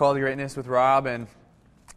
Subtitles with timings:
[0.00, 1.26] Call to Greatness with Rob, and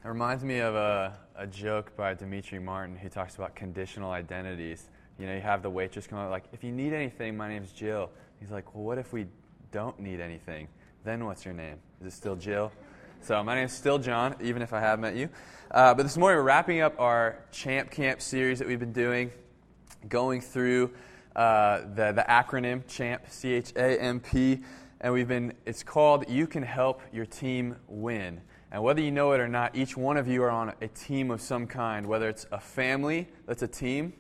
[0.03, 4.90] it reminds me of a, a joke by Demetri Martin who talks about conditional identities.
[5.18, 7.71] You know, you have the waitress come out like, if you need anything, my name's
[7.71, 8.10] Jill.
[8.42, 9.28] He's like, well, what if we
[9.71, 10.68] don't need anything?
[11.05, 11.78] Then what's your name?
[12.02, 12.74] Is it still Jill?
[13.21, 15.29] So my name's still John, even if I have met you.
[15.71, 19.31] Uh, but this morning we're wrapping up our Champ Camp series that we've been doing,
[20.09, 20.91] going through
[21.38, 24.59] uh, the, the acronym CHAMP, C H A M P,
[25.04, 28.39] and we've been, it's called You Can Help Your Team Win.
[28.71, 31.30] And whether you know it or not, each one of you are on a team
[31.30, 34.13] of some kind, whether it's a family that's a team,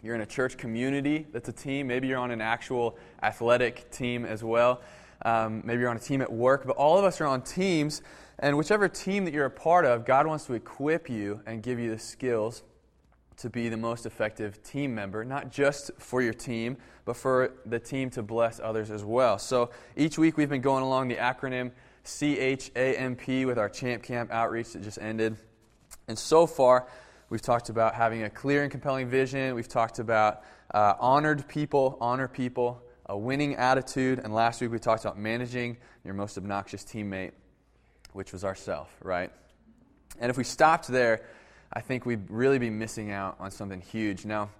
[0.00, 4.24] you're in a church community that's a team, maybe you're on an actual athletic team
[4.24, 4.80] as well,
[5.24, 8.00] um, maybe you're on a team at work, but all of us are on teams,
[8.38, 11.80] and whichever team that you're a part of, God wants to equip you and give
[11.80, 12.62] you the skills
[13.42, 17.78] to be the most effective team member, not just for your team, but for the
[17.78, 19.36] team to bless others as well.
[19.38, 21.72] So each week we've been going along the acronym
[22.04, 25.36] CHAMP with our Champ Camp outreach that just ended.
[26.06, 26.86] And so far,
[27.30, 29.56] we've talked about having a clear and compelling vision.
[29.56, 34.20] We've talked about uh, honored people, honor people, a winning attitude.
[34.20, 37.32] And last week we talked about managing your most obnoxious teammate,
[38.12, 39.32] which was ourself, right?
[40.20, 41.22] And if we stopped there,
[41.74, 44.26] I think we'd really be missing out on something huge.
[44.26, 44.50] Now,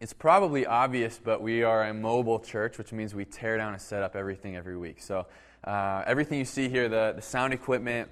[0.00, 3.82] it's probably obvious, but we are a mobile church, which means we tear down and
[3.82, 5.02] set up everything every week.
[5.02, 5.26] So,
[5.64, 8.08] uh, everything you see here the, the sound equipment,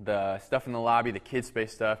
[0.00, 2.00] the stuff in the lobby, the kid space stuff,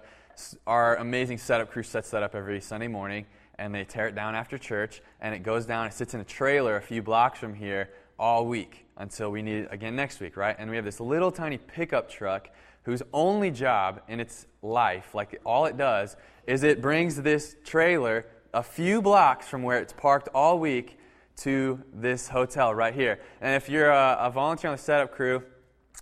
[0.66, 3.26] our amazing setup crew sets that up every Sunday morning,
[3.58, 6.24] and they tear it down after church, and it goes down, it sits in a
[6.24, 10.36] trailer a few blocks from here all week until we need it again next week,
[10.36, 10.56] right?
[10.58, 12.48] And we have this little tiny pickup truck
[12.84, 18.26] whose only job in its life, like all it does, is it brings this trailer
[18.54, 20.98] a few blocks from where it's parked all week
[21.36, 23.20] to this hotel right here.
[23.40, 25.42] And if you're a, a volunteer on the setup crew,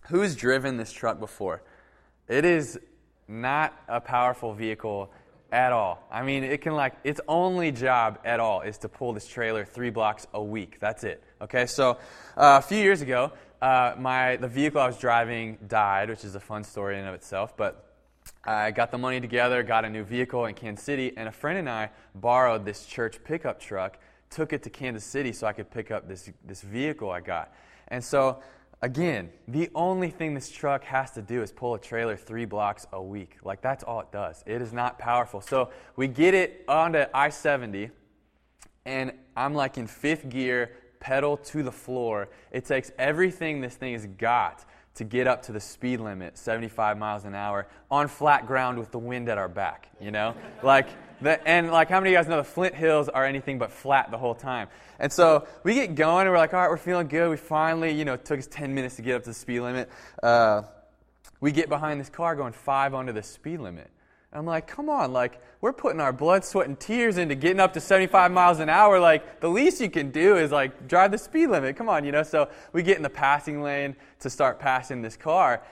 [0.09, 1.63] who's driven this truck before?
[2.29, 2.79] It is
[3.29, 5.11] not a powerful vehicle
[5.53, 6.07] at all.
[6.11, 9.65] I mean, it can like its only job at all is to pull this trailer
[9.65, 10.79] three blocks a week.
[10.81, 11.23] That's it.
[11.41, 11.99] Okay, so
[12.37, 16.35] uh, a few years ago, uh, my the vehicle I was driving died, which is
[16.35, 17.57] a fun story in of itself.
[17.57, 17.90] But
[18.45, 21.59] I got the money together, got a new vehicle in Kansas City, and a friend
[21.59, 23.99] and I borrowed this church pickup truck,
[24.31, 27.53] took it to Kansas City so I could pick up this this vehicle I got.
[27.89, 28.41] And so
[28.83, 32.87] again, the only thing this truck has to do is pull a trailer three blocks
[32.93, 33.37] a week.
[33.45, 34.43] Like that's all it does.
[34.47, 35.41] It is not powerful.
[35.41, 37.91] So we get it onto I 70,
[38.87, 42.29] and I'm like in fifth gear, pedal to the floor.
[42.53, 44.65] It takes everything this thing has got
[45.01, 48.91] to get up to the speed limit, 75 miles an hour, on flat ground with
[48.91, 50.35] the wind at our back, you know?
[50.63, 50.89] like,
[51.23, 53.73] the, and like, how many of you guys know the Flint Hills are anything but
[53.73, 54.69] flat the whole time?
[54.99, 57.31] And so we get going, and we're like, all right, we're feeling good.
[57.31, 59.61] We finally, you know, it took us 10 minutes to get up to the speed
[59.61, 59.89] limit.
[60.23, 60.65] Uh,
[61.41, 63.91] we get behind this car going five under the speed limit.
[64.33, 67.73] I'm like, come on, like, we're putting our blood, sweat, and tears into getting up
[67.73, 69.01] to 75 miles an hour.
[69.01, 71.77] Like, the least you can do is, like, drive the speed limit.
[71.77, 72.23] Come on, you know?
[72.23, 75.63] So we get in the passing lane to start passing this car.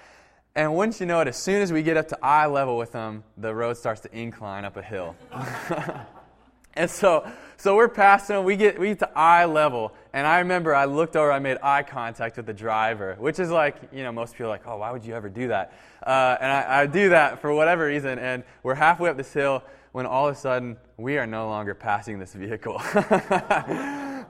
[0.57, 2.91] And wouldn't you know it, as soon as we get up to eye level with
[2.91, 5.15] them, the road starts to incline up a hill.
[6.83, 9.93] and so, so we're passing them, we get, we get to eye level.
[10.13, 13.51] And I remember I looked over, I made eye contact with the driver, which is
[13.51, 15.73] like, you know, most people are like, oh, why would you ever do that?
[16.07, 18.21] Uh, and I, I do that for whatever reason.
[18.21, 21.75] And we're halfway up this hill when all of a sudden we are no longer
[21.75, 22.81] passing this vehicle.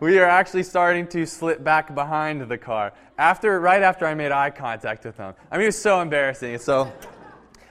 [0.01, 4.33] we are actually starting to slip back behind the car after right after I made
[4.33, 5.35] eye contact with them.
[5.51, 6.57] I mean, it was so embarrassing.
[6.59, 6.91] So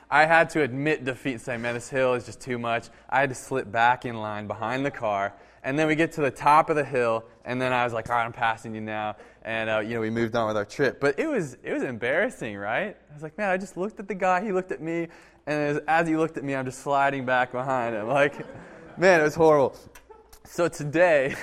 [0.09, 2.87] I had to admit defeat and say, man, this hill is just too much.
[3.09, 5.33] I had to slip back in line behind the car.
[5.63, 8.09] And then we get to the top of the hill, and then I was like,
[8.09, 9.17] all right, I'm passing you now.
[9.43, 11.01] And, uh, you know, we moved on with our trip.
[11.01, 12.95] But it was, it was embarrassing, right?
[13.09, 15.09] I was like, man, I just looked at the guy, he looked at me,
[15.45, 18.07] and as, as he looked at me, I'm just sliding back behind him.
[18.07, 18.33] Like,
[18.97, 19.75] man, it was horrible.
[20.45, 21.35] So today,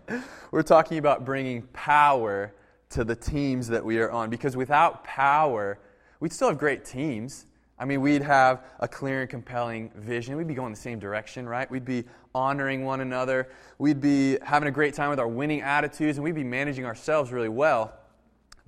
[0.50, 2.52] we're talking about bringing power
[2.90, 4.28] to the teams that we are on.
[4.28, 5.78] Because without power,
[6.20, 7.46] we'd still have great teams.
[7.80, 10.36] I mean, we'd have a clear and compelling vision.
[10.36, 11.68] We'd be going the same direction, right?
[11.70, 12.04] We'd be
[12.34, 13.48] honoring one another.
[13.78, 17.32] We'd be having a great time with our winning attitudes, and we'd be managing ourselves
[17.32, 17.94] really well.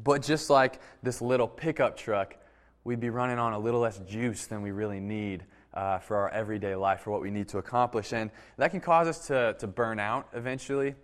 [0.02, 2.36] But just like this little pickup truck,
[2.84, 5.44] we'd be running on a little less juice than we really need
[5.74, 8.14] uh, for our everyday life, for what we need to accomplish.
[8.14, 10.94] And that can cause us to, to burn out eventually.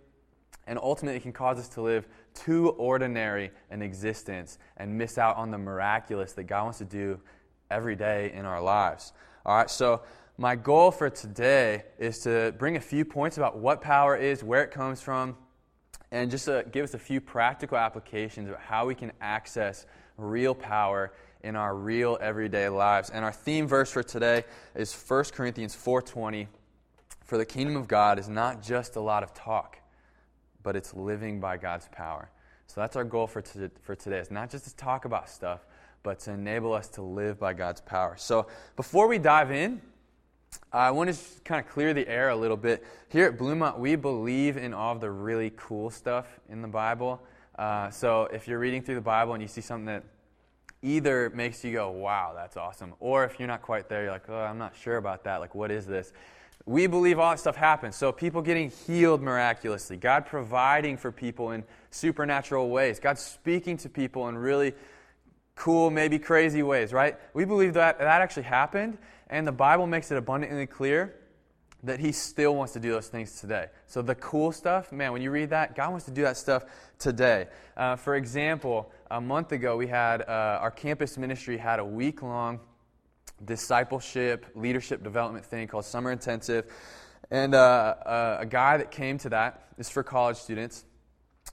[0.65, 5.51] And ultimately, can cause us to live too ordinary an existence and miss out on
[5.51, 7.19] the miraculous that God wants to do
[7.69, 9.13] every day in our lives.
[9.45, 10.01] All right, so
[10.37, 14.63] my goal for today is to bring a few points about what power is, where
[14.63, 15.35] it comes from,
[16.11, 19.85] and just to give us a few practical applications of how we can access
[20.17, 21.11] real power
[21.43, 23.09] in our real everyday lives.
[23.09, 24.43] And our theme verse for today
[24.75, 26.47] is 1 Corinthians 4:20.
[27.23, 29.77] For the kingdom of God is not just a lot of talk,
[30.63, 32.29] but it's living by God's power.
[32.67, 34.17] So that's our goal for, to, for today.
[34.17, 35.65] It's not just to talk about stuff,
[36.03, 38.15] but to enable us to live by God's power.
[38.17, 39.81] So before we dive in,
[40.71, 42.85] I want to kind of clear the air a little bit.
[43.09, 47.21] Here at Bluemont, we believe in all of the really cool stuff in the Bible.
[47.57, 50.03] Uh, so if you're reading through the Bible and you see something that
[50.81, 54.29] either makes you go, wow, that's awesome, or if you're not quite there, you're like,
[54.29, 55.41] oh, I'm not sure about that.
[55.41, 56.13] Like, what is this?
[56.65, 57.95] We believe all that stuff happens.
[57.95, 63.89] So people getting healed miraculously, God providing for people in supernatural ways, God speaking to
[63.89, 64.73] people in really
[65.59, 67.17] cool, maybe crazy ways, right?
[67.33, 68.97] We believe that that actually happened,
[69.29, 71.15] and the Bible makes it abundantly clear
[71.83, 73.67] that He still wants to do those things today.
[73.85, 76.63] So the cool stuff, man, when you read that, God wants to do that stuff
[76.97, 77.47] today.
[77.75, 82.21] Uh, for example, a month ago, we had uh, our campus ministry had a week
[82.21, 82.61] long
[83.43, 86.65] discipleship, leadership development thing called Summer Intensive.
[87.31, 90.85] And uh, uh, a guy that came to that is for college students,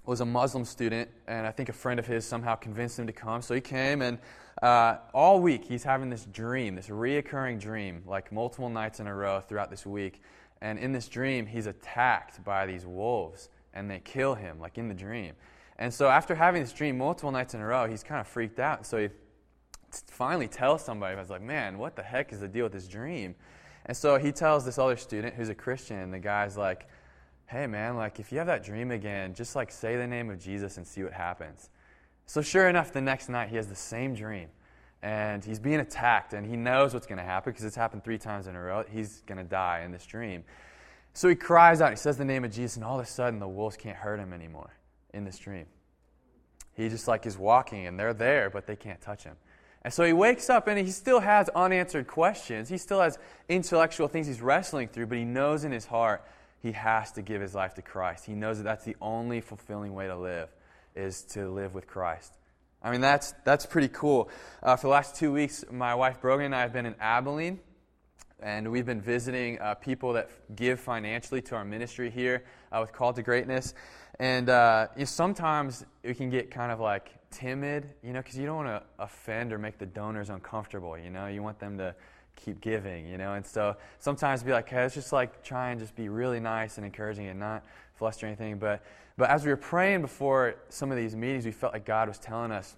[0.07, 3.13] was a Muslim student, and I think a friend of his somehow convinced him to
[3.13, 3.43] come.
[3.43, 4.19] So he came, and
[4.63, 9.15] uh, all week he's having this dream, this reoccurring dream, like multiple nights in a
[9.15, 10.23] row throughout this week.
[10.63, 14.89] And in this dream, he's attacked by these wolves, and they kill him, like in
[14.89, 15.35] the dream.
[15.79, 18.59] And so after having this dream multiple nights in a row, he's kind of freaked
[18.59, 18.87] out.
[18.87, 19.09] So he
[19.91, 22.89] finally tells somebody, I was like, man, what the heck is the deal with this
[22.89, 23.35] dream?
[23.85, 26.89] And so he tells this other student who's a Christian, and the guy's like,
[27.47, 30.39] hey man, like if you have that dream again, just like say the name of
[30.39, 31.71] Jesus and see what happens.
[32.27, 34.49] So sure enough, the next night he has the same dream.
[35.03, 38.19] And he's being attacked, and he knows what's going to happen because it's happened three
[38.19, 38.83] times in a row.
[38.91, 40.43] He's going to die in this dream.
[41.13, 43.39] So he cries out, he says the name of Jesus, and all of a sudden
[43.39, 44.71] the wolves can't hurt him anymore
[45.15, 45.67] in this dream.
[46.75, 49.37] He just like is walking, and they're there, but they can't touch him.
[49.83, 52.69] And so he wakes up and he still has unanswered questions.
[52.69, 56.25] He still has intellectual things he's wrestling through, but he knows in his heart
[56.67, 58.27] he has to give his life to Christ.
[58.27, 60.49] He knows that that's the only fulfilling way to live,
[60.97, 62.37] is to live with Christ.
[62.83, 64.29] I mean, that's, that's pretty cool.
[64.65, 67.61] Uh, for the last two weeks, my wife Brogan and I have been in Abilene,
[68.41, 72.43] and we've been visiting uh, people that give financially to our ministry here
[72.73, 73.73] uh, with Call to Greatness.
[74.19, 78.37] And uh, you know, sometimes we can get kind of like timid, you know, because
[78.37, 81.29] you don't want to offend or make the donors uncomfortable, you know.
[81.29, 81.95] You want them to
[82.37, 83.35] keep giving, you know.
[83.35, 86.77] And so sometimes be like, hey, let's just like try and just be really nice
[86.77, 88.59] and encouraging and not fluster anything.
[88.59, 88.85] But
[89.17, 92.19] but as we were praying before some of these meetings, we felt like God was
[92.19, 92.77] telling us,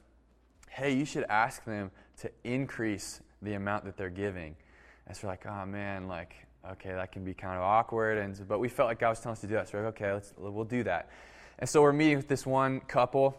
[0.70, 1.90] hey, you should ask them
[2.20, 4.55] to increase the amount that they're giving.
[5.06, 6.34] And so we're like, oh man, like
[6.72, 8.19] okay, that can be kind of awkward.
[8.19, 9.69] And but we felt like God was telling us to do that.
[9.69, 11.10] So we're like, okay, let's we'll do that.
[11.58, 13.37] And so we're meeting with this one couple.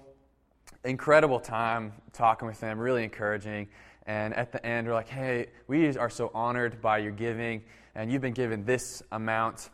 [0.84, 3.68] Incredible time talking with them, really encouraging.
[4.10, 7.62] And at the end, we're like, hey, we are so honored by your giving,
[7.94, 9.70] and you've been given this amount,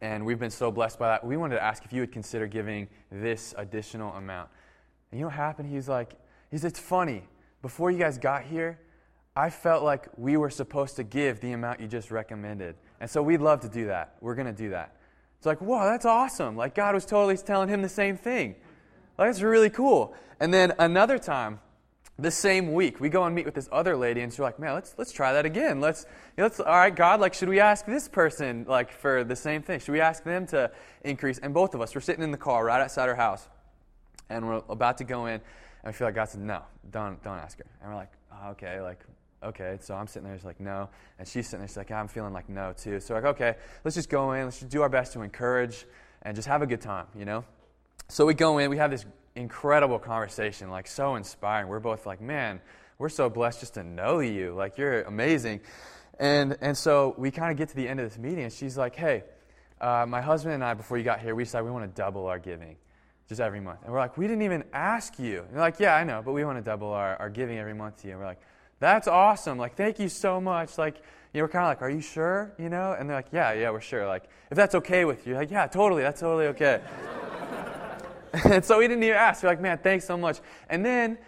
[0.00, 1.24] and we've been so blessed by that.
[1.24, 4.48] We wanted to ask if you would consider giving this additional amount.
[5.12, 5.70] And you know what happened?
[5.70, 6.14] He's like,
[6.50, 7.28] he's, it's funny.
[7.62, 8.80] Before you guys got here,
[9.36, 12.74] I felt like we were supposed to give the amount you just recommended.
[12.98, 14.16] And so we'd love to do that.
[14.20, 14.96] We're going to do that.
[15.36, 16.56] It's like, whoa, that's awesome.
[16.56, 18.56] Like God was totally telling him the same thing.
[19.16, 20.12] Like, that's really cool.
[20.40, 21.60] And then another time,
[22.18, 24.74] this same week, we go and meet with this other lady, and she's like, "Man,
[24.74, 25.80] let's let's try that again.
[25.80, 26.06] Let's,
[26.38, 29.80] let's all right, God, like, should we ask this person like for the same thing?
[29.80, 30.70] Should we ask them to
[31.02, 33.48] increase?" And both of us, we're sitting in the car right outside her house,
[34.30, 35.42] and we're about to go in, and
[35.86, 38.80] we feel like God said, "No, don't don't ask her." And we're like, oh, "Okay,
[38.80, 39.00] like."
[39.42, 40.88] Okay, so I'm sitting there, she's like, no.
[41.18, 42.98] And she's sitting there, she's like, I'm feeling like no, too.
[42.98, 45.84] So, like, okay, let's just go in, let's just do our best to encourage
[46.22, 47.44] and just have a good time, you know?
[48.08, 49.04] So we go in, we have this
[49.36, 51.68] incredible conversation, like so inspiring.
[51.68, 52.60] We're both like, man,
[52.98, 54.54] we're so blessed just to know you.
[54.54, 55.60] Like, you're amazing.
[56.18, 58.78] And, and so we kind of get to the end of this meeting, and she's
[58.78, 59.24] like, hey,
[59.80, 62.26] uh, my husband and I, before you got here, we decided we want to double
[62.26, 62.76] our giving
[63.28, 63.80] just every month.
[63.82, 65.40] And we're like, we didn't even ask you.
[65.40, 67.74] And they're like, yeah, I know, but we want to double our, our giving every
[67.74, 68.12] month to you.
[68.12, 68.40] And we're like,
[68.78, 69.58] that's awesome.
[69.58, 70.78] Like, thank you so much.
[70.78, 70.96] Like,
[71.32, 72.52] you know, we're kind of like, are you sure?
[72.58, 72.94] You know?
[72.96, 74.06] And they're like, yeah, yeah, we're sure.
[74.06, 76.80] Like, if that's okay with you, like, yeah, totally, that's totally okay.
[78.44, 79.42] And so we didn't even ask.
[79.42, 80.40] We're like, man, thanks so much.
[80.68, 81.18] And then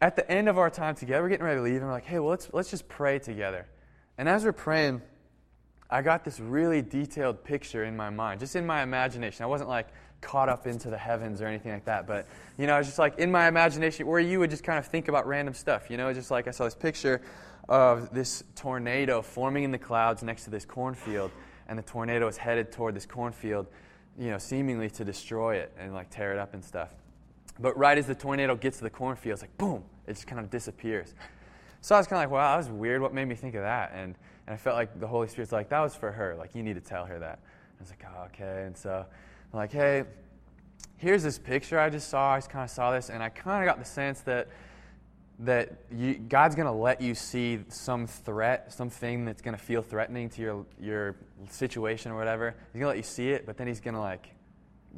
[0.00, 2.04] at the end of our time together, we're getting ready to leave, and we're like,
[2.04, 3.66] hey, well, let's, let's just pray together.
[4.18, 5.02] And as we're praying,
[5.90, 9.44] I got this really detailed picture in my mind, just in my imagination.
[9.44, 9.88] I wasn't like
[10.20, 12.26] caught up into the heavens or anything like that, but
[12.58, 14.86] you know, I was just like in my imagination where you would just kind of
[14.86, 15.90] think about random stuff.
[15.90, 17.20] You know, just like I saw this picture
[17.68, 21.30] of this tornado forming in the clouds next to this cornfield,
[21.68, 23.66] and the tornado is headed toward this cornfield,
[24.18, 26.90] you know, seemingly to destroy it and like tear it up and stuff.
[27.58, 30.40] But right as the tornado gets to the cornfield, it's like boom, It just kind
[30.40, 31.14] of disappears.
[31.80, 33.02] So I was kind of like, wow, that was weird.
[33.02, 33.92] What made me think of that?
[33.94, 34.14] And,
[34.46, 36.34] and I felt like the Holy Spirit's like, that was for her.
[36.34, 37.38] Like, you need to tell her that.
[37.78, 38.64] I was like, oh, okay.
[38.66, 39.04] And so
[39.52, 40.04] I'm like, hey,
[40.96, 42.32] here's this picture I just saw.
[42.32, 44.48] I just kind of saw this, and I kind of got the sense that
[45.40, 49.82] that you, God's going to let you see some threat, something that's going to feel
[49.82, 51.16] threatening to your your
[51.50, 52.54] situation or whatever.
[52.72, 54.28] He's going to let you see it, but then He's going to like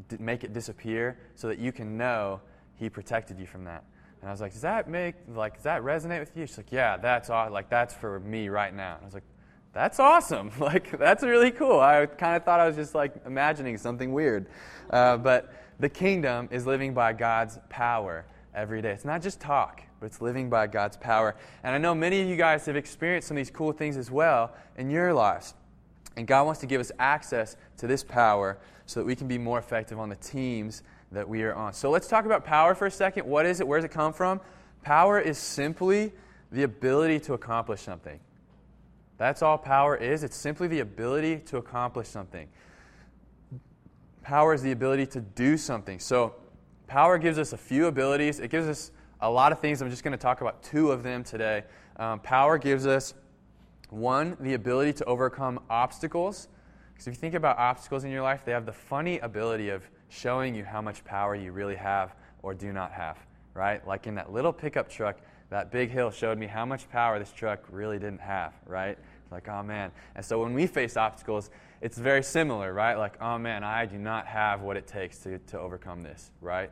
[0.09, 2.41] d- make it disappear so that you can know
[2.77, 3.85] He protected you from that.
[4.21, 6.47] And I was like, does that make like does that resonate with you?
[6.47, 8.95] She's like, yeah, that's aw- like that's for me right now.
[8.95, 9.25] And I was like,
[9.73, 10.51] that's awesome.
[10.59, 11.81] Like that's really cool.
[11.81, 14.47] I kind of thought I was just like imagining something weird,
[14.91, 18.25] uh, but the kingdom is living by God's power
[18.55, 18.91] every day.
[18.91, 21.37] It's not just talk, but it's living by God's power.
[21.63, 24.11] And I know many of you guys have experienced some of these cool things as
[24.11, 25.55] well in your lives.
[26.17, 29.39] And God wants to give us access to this power so that we can be
[29.39, 31.73] more effective on the teams that we are on.
[31.73, 33.27] So let's talk about power for a second.
[33.27, 33.67] What is it?
[33.67, 34.41] Where does it come from?
[34.83, 36.13] Power is simply
[36.53, 38.21] the ability to accomplish something.
[39.19, 40.23] That's all power is.
[40.23, 42.49] It's simply the ability to accomplish something.
[44.23, 45.99] Power is the ability to do something.
[45.99, 46.35] So,
[46.87, 48.41] power gives us a few abilities.
[48.41, 49.81] It gives us a lot of things.
[49.81, 51.65] I'm just going to talk about two of them today.
[51.97, 53.15] Um, power gives us,
[53.89, 56.49] one, the ability to overcome obstacles.
[56.93, 59.89] Because if you think about obstacles in your life, they have the funny ability of
[60.09, 63.19] showing you how much power you really have or do not have,
[63.55, 63.87] right?
[63.87, 65.19] Like in that little pickup truck,
[65.51, 68.99] that big hill showed me how much power this truck really didn't have, right?
[69.31, 69.91] Like, oh man.
[70.15, 72.97] And so when we face obstacles, it's very similar, right?
[72.97, 76.71] Like, oh man, I do not have what it takes to, to overcome this, right?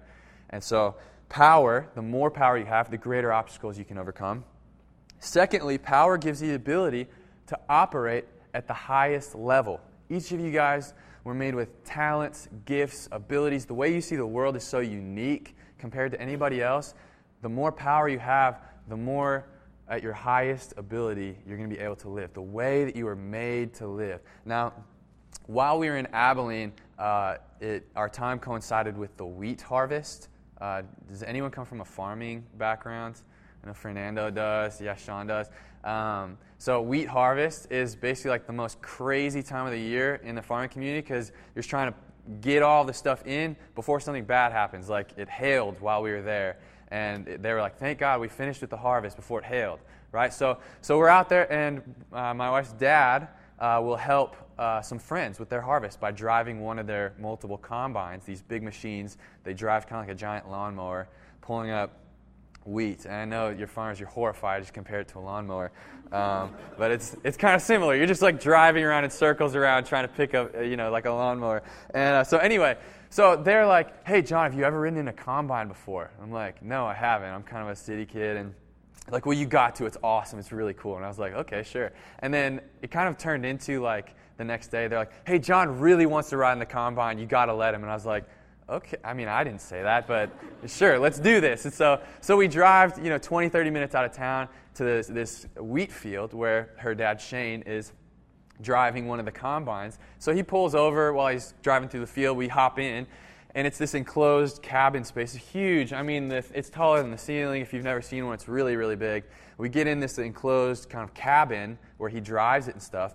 [0.51, 0.97] And so,
[1.35, 4.45] power, the more power you have, the greater obstacles you can overcome.
[5.19, 7.09] Secondly, power gives you the ability
[7.49, 8.25] to operate
[8.55, 9.81] at the highest level.
[10.09, 13.67] Each of you guys were made with talents, gifts, abilities.
[13.67, 16.95] The way you see the world is so unique compared to anybody else.
[17.43, 19.45] The more power you have, the more
[19.89, 23.07] at your highest ability you're going to be able to live, the way that you
[23.07, 24.21] were made to live.
[24.45, 24.73] Now,
[25.47, 30.29] while we were in Abilene, uh, it, our time coincided with the wheat harvest.
[30.61, 33.21] Uh, does anyone come from a farming background?
[33.63, 34.81] I know Fernando does.
[34.81, 35.49] Yeah, Sean does.
[35.85, 40.35] Um, so wheat harvest is basically like the most crazy time of the year in
[40.35, 41.99] the farming community because you're trying to
[42.41, 44.89] get all the stuff in before something bad happens.
[44.89, 46.59] Like it hailed while we were there,
[46.89, 49.81] and they were like, "Thank God we finished with the harvest before it hailed."
[50.13, 50.33] Right?
[50.33, 51.83] So, so we're out there, and
[52.13, 56.61] uh, my wife's dad uh, will help uh, some friends with their harvest by driving
[56.61, 59.17] one of their multiple combines, these big machines.
[59.43, 61.09] They drive kind of like a giant lawnmower,
[61.41, 61.99] pulling up
[62.65, 63.05] wheat.
[63.05, 65.71] And I know your farmers, you're horrified just compared to a lawnmower.
[66.13, 67.95] Um, but it's, it's kind of similar.
[67.95, 70.91] You're just like driving around in circles around trying to pick up, uh, you know,
[70.91, 71.63] like a lawnmower.
[71.93, 72.77] And uh, so anyway,
[73.11, 76.11] so they're like, hey, John, have you ever ridden in a combine before?
[76.23, 77.29] I'm like, no, I haven't.
[77.29, 78.37] I'm kind of a city kid.
[78.37, 78.55] And
[79.11, 79.87] like, well, you got to.
[79.87, 80.39] It's awesome.
[80.39, 80.97] It's really cool.
[80.97, 81.93] And I was like, okay, sure.
[82.21, 85.79] And then it kind of turned into like the next day, they're like, hey, John
[85.79, 87.19] really wants to ride in the combine.
[87.19, 87.83] You got to let him.
[87.83, 88.25] And I was like,
[88.69, 90.31] okay, I mean, I didn't say that, but
[90.67, 91.65] sure, let's do this.
[91.65, 95.07] And so, so we drive, you know, 20, 30 minutes out of town to this,
[95.07, 97.93] this wheat field where her dad, Shane, is
[98.61, 99.99] driving one of the combines.
[100.19, 102.37] So he pulls over while he's driving through the field.
[102.37, 103.07] We hop in,
[103.55, 105.35] and it's this enclosed cabin space.
[105.35, 105.93] It's huge.
[105.93, 107.63] I mean, it's taller than the ceiling.
[107.63, 109.25] If you've never seen one, it's really, really big.
[109.59, 113.15] We get in this enclosed kind of cabin where he drives it and stuff.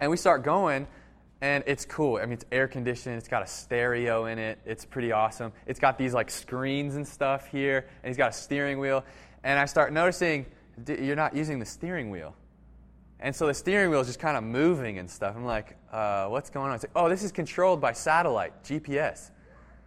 [0.00, 0.86] And we start going,
[1.42, 2.16] and it's cool.
[2.16, 3.16] I mean, it's air conditioned.
[3.16, 4.58] It's got a stereo in it.
[4.64, 5.52] It's pretty awesome.
[5.66, 9.04] It's got these like screens and stuff here, and he's got a steering wheel.
[9.44, 10.46] And I start noticing
[10.86, 12.34] you're not using the steering wheel.
[13.20, 15.34] And so the steering wheel is just kind of moving and stuff.
[15.36, 16.74] I'm like, uh, what's going on?
[16.74, 19.30] It's like, oh, this is controlled by satellite, GPS.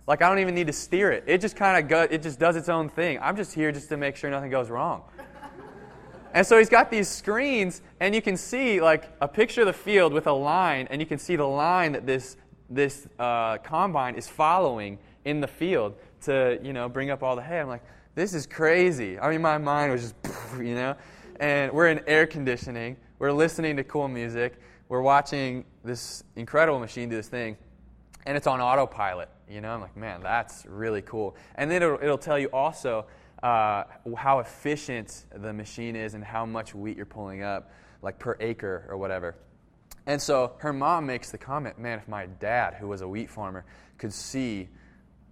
[0.08, 1.24] Like I don't even need to steer it.
[1.28, 3.20] It just kind of go, it just does its own thing.
[3.22, 5.04] I'm just here just to make sure nothing goes wrong.
[6.32, 9.74] And so he's got these screens, and you can see like a picture of the
[9.74, 12.38] field with a line, and you can see the line that this
[12.70, 17.42] this uh, combine is following in the field to you know bring up all the
[17.42, 17.60] hay.
[17.60, 17.84] I'm like,
[18.14, 19.18] this is crazy.
[19.18, 20.16] I mean, my mind was just
[20.60, 20.96] you know.
[21.40, 22.98] And we're in air conditioning.
[23.20, 24.54] We're listening to cool music.
[24.88, 27.58] We're watching this incredible machine do this thing,
[28.26, 29.28] and it's on autopilot.
[29.50, 31.36] You know, I'm like, man, that's really cool.
[31.56, 33.08] And then it'll, it'll tell you also
[33.44, 33.84] uh,
[34.16, 38.88] how efficient the machine is and how much wheat you're pulling up, like per acre
[38.88, 39.36] or whatever.
[40.06, 43.30] And so her mom makes the comment, man, if my dad, who was a wheat
[43.30, 43.66] farmer,
[43.98, 44.70] could see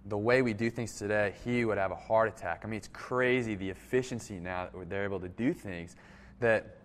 [0.04, 2.60] the way we do things today, he would have a heart attack.
[2.64, 5.96] I mean, it's crazy the efficiency now that they're able to do things.
[6.40, 6.77] That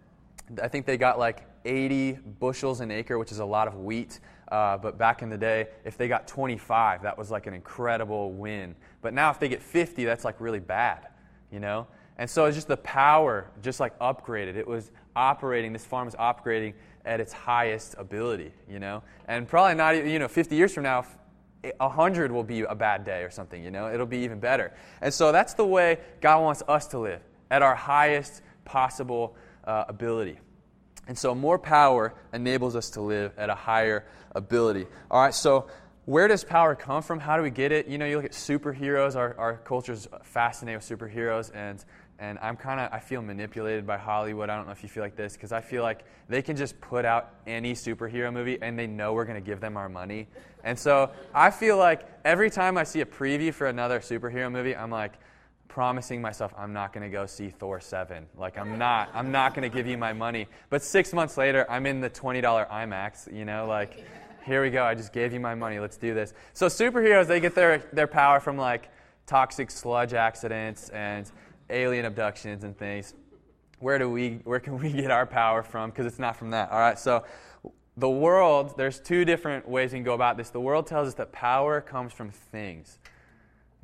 [0.61, 4.19] I think they got like 80 bushels an acre, which is a lot of wheat.
[4.51, 8.31] Uh, but back in the day, if they got 25, that was like an incredible
[8.31, 8.75] win.
[9.01, 11.07] But now, if they get 50, that's like really bad
[11.53, 11.87] you know?
[12.17, 14.55] And so it's just the power, just like upgraded.
[14.55, 16.73] It was operating, this farm was operating
[17.05, 19.03] at its highest ability, you know?
[19.27, 21.05] And probably not, you know, 50 years from now,
[21.77, 23.93] 100 will be a bad day or something, you know?
[23.93, 24.73] It'll be even better.
[25.01, 27.21] And so that's the way God wants us to live,
[27.51, 30.39] at our highest possible uh, ability.
[31.07, 34.87] And so more power enables us to live at a higher ability.
[35.11, 35.67] All right, so
[36.05, 37.19] where does power come from?
[37.19, 37.87] How do we get it?
[37.87, 39.15] You know, you look at superheroes.
[39.15, 41.83] Our, our culture's fascinated with superheroes, and
[42.19, 44.49] and I'm kind of I feel manipulated by Hollywood.
[44.49, 46.79] I don't know if you feel like this because I feel like they can just
[46.79, 50.27] put out any superhero movie and they know we're going to give them our money.
[50.63, 54.75] And so I feel like every time I see a preview for another superhero movie,
[54.75, 55.13] I'm like
[55.73, 58.27] promising myself I'm not going to go see Thor 7.
[58.37, 60.47] Like I'm not I'm not going to give you my money.
[60.69, 64.05] But 6 months later, I'm in the $20 IMAX, you know, like
[64.45, 64.83] here we go.
[64.83, 65.79] I just gave you my money.
[65.79, 66.35] Let's do this.
[66.53, 68.89] So superheroes, they get their their power from like
[69.25, 71.31] toxic sludge accidents and
[71.71, 73.15] alien abductions and things.
[73.79, 75.89] Where do we where can we get our power from?
[75.89, 76.69] Because it's not from that.
[76.69, 76.99] All right.
[76.99, 77.23] So
[77.97, 80.51] the world, there's two different ways we can go about this.
[80.51, 82.99] The world tells us that power comes from things.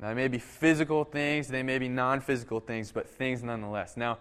[0.00, 3.96] They may be physical things, they may be non physical things, but things nonetheless.
[3.96, 4.18] Now,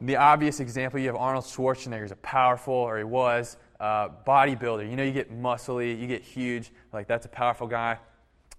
[0.00, 4.88] the obvious example you have Arnold Schwarzenegger, he's a powerful, or he was, uh, bodybuilder.
[4.88, 6.72] You know, you get muscly, you get huge.
[6.92, 7.98] Like, that's a powerful guy.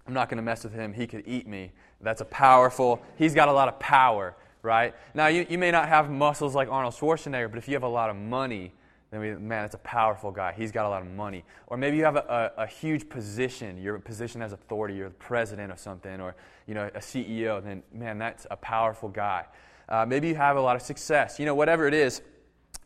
[0.06, 0.92] I'm not going to mess with him.
[0.92, 1.72] He could eat me.
[2.00, 4.94] That's a powerful, he's got a lot of power, right?
[5.14, 7.88] Now, you, you may not have muscles like Arnold Schwarzenegger, but if you have a
[7.88, 8.72] lot of money,
[9.16, 10.52] then we, man, it's a powerful guy.
[10.54, 11.42] He's got a lot of money.
[11.68, 13.80] Or maybe you have a, a, a huge position.
[13.80, 14.94] Your position has authority.
[14.94, 17.64] You're the president of something, or you know, a CEO.
[17.64, 19.46] Then, man, that's a powerful guy.
[19.88, 21.38] Uh, maybe you have a lot of success.
[21.38, 22.20] You know, whatever it is,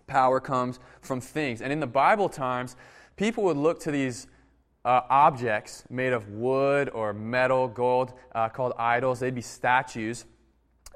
[0.06, 1.62] power comes from things.
[1.62, 2.76] And in the Bible times,
[3.16, 4.28] people would look to these
[4.84, 9.18] uh, objects made of wood or metal, gold, uh, called idols.
[9.18, 10.26] They'd be statues.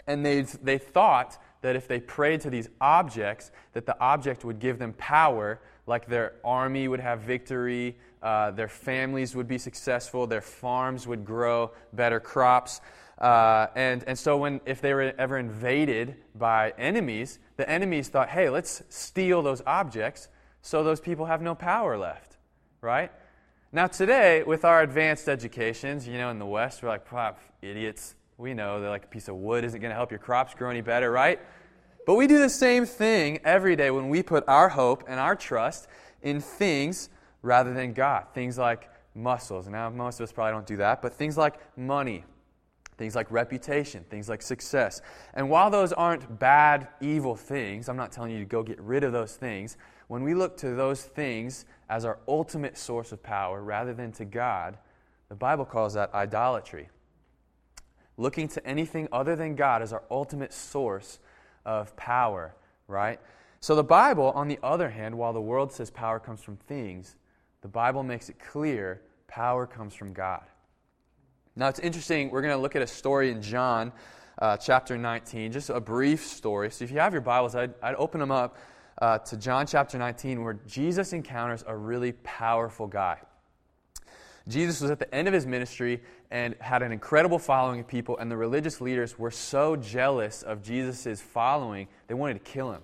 [0.07, 4.59] And they, they thought that if they prayed to these objects, that the object would
[4.59, 10.27] give them power, like their army would have victory, uh, their families would be successful,
[10.27, 12.83] their farms would grow better crops.
[13.17, 18.29] Uh, and, and so when, if they were ever invaded by enemies, the enemies thought,
[18.29, 20.29] hey, let's steal those objects
[20.61, 22.37] so those people have no power left,
[22.83, 23.11] right?
[23.73, 28.17] Now, today, with our advanced educations, you know, in the West, we're like, Pop, idiots.
[28.37, 30.71] We know that like a piece of wood isn't going to help your crops grow
[30.71, 31.41] any better, right?
[32.07, 35.37] But we do the same thing every day when we put our hope and our
[35.37, 35.87] trust
[36.23, 37.09] in things
[37.43, 38.27] rather than God.
[38.35, 39.69] Things like muscles.
[39.69, 42.25] Now, most of us probably don't do that, but things like money,
[42.99, 45.01] things like reputation, things like success.
[45.35, 49.05] And while those aren't bad, evil things, I'm not telling you to go get rid
[49.05, 49.77] of those things.
[50.09, 54.25] When we look to those things as our ultimate source of power rather than to
[54.25, 54.77] God,
[55.29, 56.89] the Bible calls that idolatry.
[58.17, 61.19] Looking to anything other than God as our ultimate source
[61.65, 62.55] of power,
[62.87, 63.21] right?
[63.61, 67.17] So the Bible, on the other hand, while the world says power comes from things,
[67.63, 70.45] the Bible makes it clear power comes from God.
[71.57, 73.93] Now it's interesting, we're going to look at a story in John
[74.39, 76.71] uh, chapter 19, just a brief story.
[76.71, 78.59] So if you have your Bibles, I'd, I'd open them up
[79.01, 83.19] uh, to John chapter 19, where Jesus encounters a really powerful guy.
[84.47, 86.03] Jesus was at the end of his ministry
[86.35, 90.65] and had an incredible following of people, and the religious leaders were so jealous of
[90.65, 92.83] Jesus' following, they wanted to kill him.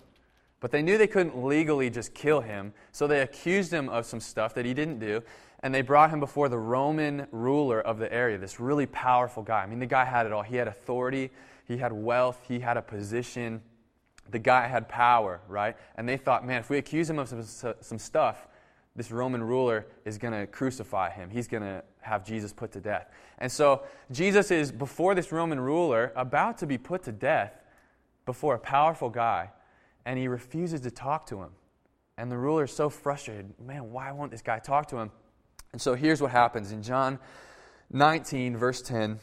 [0.60, 4.20] But they knew they couldn't legally just kill him, so they accused him of some
[4.20, 5.24] stuff that he didn't do,
[5.64, 9.64] and they brought him before the Roman ruler of the area, this really powerful guy.
[9.64, 10.42] I mean, the guy had it all.
[10.42, 11.32] He had authority,
[11.66, 13.62] he had wealth, he had a position
[14.30, 15.76] the guy had power, right?
[15.96, 18.46] And they thought, man, if we accuse him of some, some stuff,
[18.96, 21.30] this Roman ruler is going to crucify him.
[21.30, 23.10] He's going to have Jesus put to death.
[23.38, 27.52] And so Jesus is before this Roman ruler, about to be put to death
[28.26, 29.50] before a powerful guy,
[30.04, 31.50] and he refuses to talk to him.
[32.16, 33.52] And the ruler is so frustrated.
[33.58, 35.10] Man, why won't this guy talk to him?
[35.72, 37.18] And so here's what happens in John
[37.90, 39.18] 19, verse 10.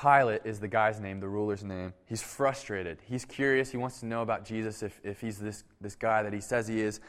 [0.00, 1.92] Pilate is the guy's name, the ruler's name.
[2.06, 2.98] He's frustrated.
[3.04, 3.70] He's curious.
[3.70, 6.68] He wants to know about Jesus if, if he's this, this guy that he says
[6.68, 7.00] he is.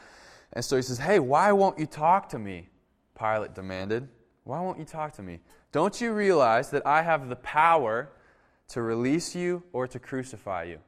[0.52, 2.68] And so he says, Hey, why won't you talk to me?
[3.16, 4.08] Pilate demanded.
[4.50, 5.38] Why won't you talk to me?
[5.70, 8.10] Don't you realize that I have the power
[8.70, 10.78] to release you or to crucify you?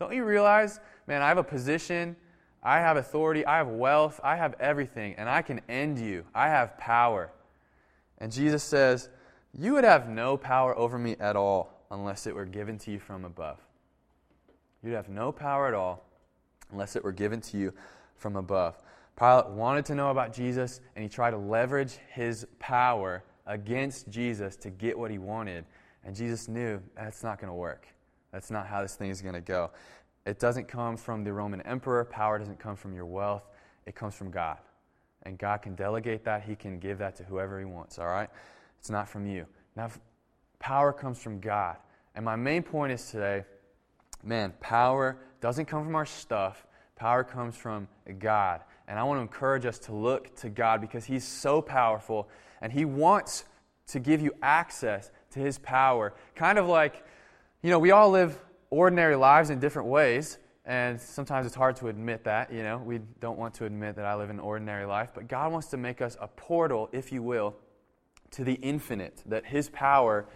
[0.00, 2.16] Don't you realize, man, I have a position,
[2.60, 6.24] I have authority, I have wealth, I have everything, and I can end you.
[6.34, 7.30] I have power.
[8.18, 9.10] And Jesus says,
[9.56, 12.98] you would have no power over me at all unless it were given to you
[12.98, 13.60] from above.
[14.82, 16.04] You'd have no power at all
[16.72, 17.74] unless it were given to you
[18.16, 18.76] from above.
[19.16, 24.56] Pilate wanted to know about Jesus, and he tried to leverage his power against Jesus
[24.56, 25.64] to get what he wanted.
[26.04, 27.86] And Jesus knew that's not going to work.
[28.32, 29.70] That's not how this thing is going to go.
[30.26, 32.04] It doesn't come from the Roman emperor.
[32.04, 33.44] Power doesn't come from your wealth.
[33.86, 34.58] It comes from God.
[35.22, 36.42] And God can delegate that.
[36.42, 38.28] He can give that to whoever He wants, all right?
[38.78, 39.46] It's not from you.
[39.76, 39.90] Now,
[40.58, 41.76] power comes from God.
[42.14, 43.44] And my main point is today
[44.22, 47.86] man, power doesn't come from our stuff, power comes from
[48.18, 48.62] God.
[48.86, 52.28] And I want to encourage us to look to God because He's so powerful
[52.60, 53.44] and He wants
[53.88, 56.14] to give you access to His power.
[56.34, 57.04] Kind of like,
[57.62, 58.38] you know, we all live
[58.70, 62.78] ordinary lives in different ways, and sometimes it's hard to admit that, you know.
[62.78, 65.76] We don't want to admit that I live an ordinary life, but God wants to
[65.76, 67.54] make us a portal, if you will,
[68.32, 70.26] to the infinite, that His power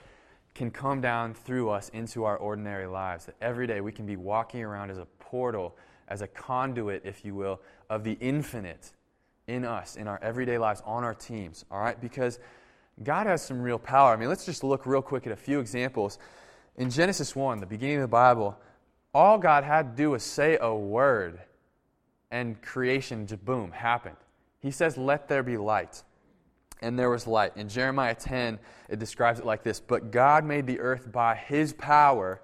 [0.55, 3.27] can come down through us into our ordinary lives.
[3.27, 5.77] That every day we can be walking around as a portal,
[6.09, 8.93] as a conduit, if you will, of the infinite
[9.47, 12.01] in us, in our everyday lives, on our teams, all right?
[12.01, 12.39] Because
[13.03, 14.13] God has some real power.
[14.13, 16.19] I mean, let's just look real quick at a few examples.
[16.77, 18.59] In Genesis 1, the beginning of the Bible,
[19.15, 21.41] all God had to do was say a word,
[22.31, 24.17] and creation boom, happened.
[24.61, 26.03] He says, Let there be light.
[26.81, 27.57] And there was light.
[27.57, 31.73] In Jeremiah 10, it describes it like this But God made the earth by his
[31.73, 32.41] power.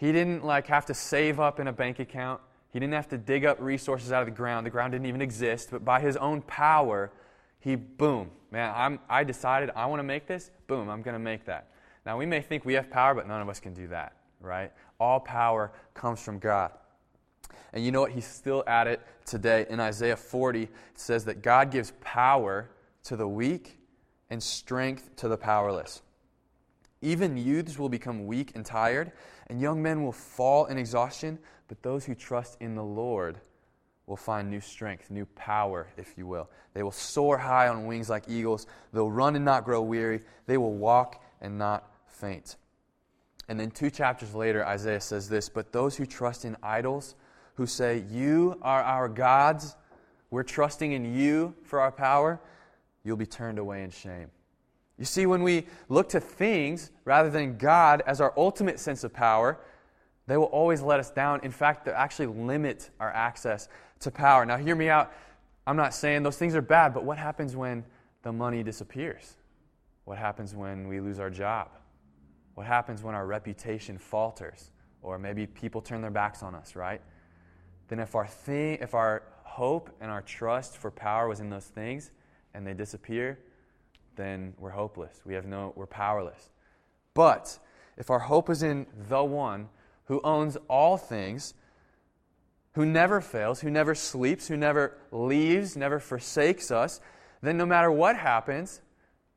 [0.00, 2.40] He didn't like have to save up in a bank account.
[2.72, 4.64] He didn't have to dig up resources out of the ground.
[4.64, 5.68] The ground didn't even exist.
[5.70, 7.12] But by his own power,
[7.58, 10.52] he, boom, man, I'm, I decided I want to make this.
[10.68, 11.68] Boom, I'm going to make that.
[12.06, 14.72] Now, we may think we have power, but none of us can do that, right?
[14.98, 16.72] All power comes from God.
[17.74, 18.12] And you know what?
[18.12, 19.66] He's still at it today.
[19.68, 22.70] In Isaiah 40, it says that God gives power
[23.04, 23.78] to the weak
[24.30, 26.00] and strength to the powerless.
[27.02, 29.12] Even youths will become weak and tired,
[29.50, 33.40] and young men will fall in exhaustion, but those who trust in the Lord
[34.06, 36.48] will find new strength, new power, if you will.
[36.72, 38.66] They will soar high on wings like eagles.
[38.92, 40.20] They'll run and not grow weary.
[40.46, 42.56] They will walk and not faint.
[43.48, 47.16] And then two chapters later, Isaiah says this But those who trust in idols,
[47.54, 49.76] who say, You are our gods,
[50.30, 52.40] we're trusting in you for our power,
[53.02, 54.30] you'll be turned away in shame.
[55.00, 59.14] You see, when we look to things rather than God as our ultimate sense of
[59.14, 59.58] power,
[60.26, 61.40] they will always let us down.
[61.42, 64.44] In fact, they actually limit our access to power.
[64.44, 65.10] Now, hear me out.
[65.66, 67.86] I'm not saying those things are bad, but what happens when
[68.22, 69.36] the money disappears?
[70.04, 71.70] What happens when we lose our job?
[72.54, 74.70] What happens when our reputation falters?
[75.00, 77.00] Or maybe people turn their backs on us, right?
[77.88, 81.64] Then if our thing, if our hope and our trust for power was in those
[81.64, 82.10] things
[82.52, 83.38] and they disappear,
[84.20, 85.22] then we're hopeless.
[85.24, 86.50] We have no we're powerless.
[87.14, 87.58] But
[87.96, 89.68] if our hope is in the one
[90.04, 91.54] who owns all things,
[92.74, 97.00] who never fails, who never sleeps, who never leaves, never forsakes us,
[97.42, 98.80] then no matter what happens,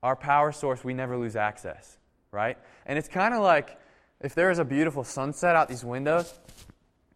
[0.03, 1.97] our power source, we never lose access,
[2.31, 2.57] right?
[2.85, 3.79] And it's kind of like
[4.21, 6.33] if there is a beautiful sunset out these windows,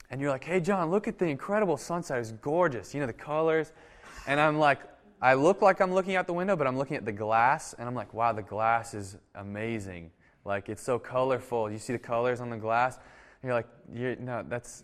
[0.09, 2.19] and you're like, hey, John, look at the incredible sunset.
[2.19, 2.93] It's gorgeous.
[2.93, 3.73] You know, the colors.
[4.25, 4.79] And I'm like,
[5.21, 7.87] I look like I'm looking out the window, but I'm looking at the glass, and
[7.87, 10.11] I'm like, wow, the glass is amazing.
[10.45, 11.71] Like, it's so colorful.
[11.71, 12.97] You see the colors on the glass?
[12.97, 14.83] And you're like, you're, no, that's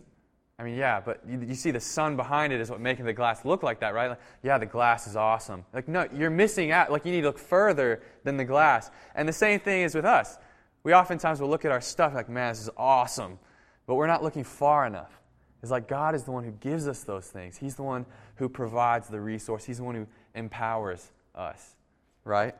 [0.58, 3.12] I mean, yeah, but you, you, see the sun behind it is what making the
[3.12, 4.10] glass look like that, right?
[4.10, 5.64] Like, yeah, the glass is awesome.
[5.72, 6.92] Like, no, you're missing out.
[6.92, 8.90] Like, you need to look further than the glass.
[9.16, 10.38] And the same thing is with us.
[10.84, 13.40] We oftentimes will look at our stuff like, man, this is awesome.
[13.86, 15.20] But we're not looking far enough.
[15.60, 17.56] It's like God is the one who gives us those things.
[17.56, 19.64] He's the one who provides the resource.
[19.64, 21.76] He's the one who empowers us,
[22.24, 22.54] right?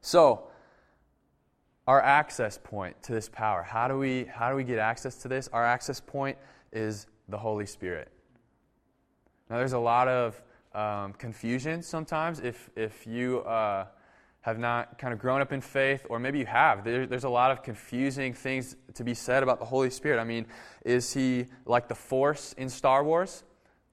[0.00, 0.44] So,
[1.86, 3.62] our access point to this power.
[3.62, 5.48] How do we how do we get access to this?
[5.52, 6.38] Our access point
[6.72, 8.10] is the Holy Spirit.
[9.48, 10.40] Now, there's a lot of
[10.74, 13.86] um, confusion sometimes if, if you uh,
[14.42, 16.84] have not kind of grown up in faith, or maybe you have.
[16.84, 20.20] There, there's a lot of confusing things to be said about the Holy Spirit.
[20.20, 20.46] I mean,
[20.84, 23.42] is he like the Force in Star Wars?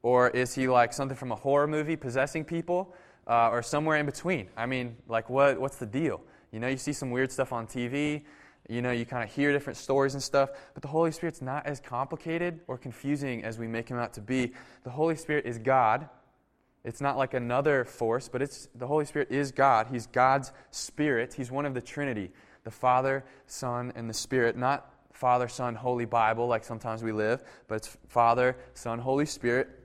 [0.07, 2.93] Or is he like something from a horror movie possessing people?
[3.27, 4.47] Uh, or somewhere in between?
[4.55, 6.21] I mean, like, what, what's the deal?
[6.53, 8.21] You know, you see some weird stuff on TV.
[8.69, 11.65] You know, you kind of hear different stories and stuff, but the Holy Spirit's not
[11.65, 14.53] as complicated or confusing as we make him out to be.
[14.85, 16.07] The Holy Spirit is God.
[16.85, 19.87] It's not like another force, but it's the Holy Spirit is God.
[19.91, 21.33] He's God's Spirit.
[21.33, 22.31] He's one of the Trinity,
[22.63, 24.55] the Father, Son, and the Spirit.
[24.55, 29.76] Not Father, Son, Holy Bible like sometimes we live, but it's Father, Son, Holy Spirit.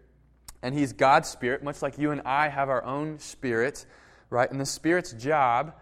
[0.63, 3.85] And He's God's Spirit, much like you and I have our own spirit,
[4.31, 4.51] right?
[4.51, 5.75] And the Spirit's job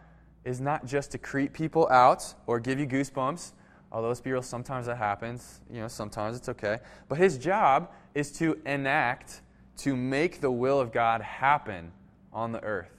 [0.45, 3.53] is not just to creep people out or give you goosebumps,
[3.93, 5.61] although let's real, sometimes that happens.
[5.71, 6.79] You know, sometimes it's okay.
[7.09, 9.43] But his job is to enact,
[9.79, 11.93] to make the will of God happen
[12.33, 12.91] on the earth.